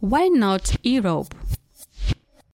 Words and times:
Why 0.00 0.28
not 0.28 0.76
Europe? 0.84 1.34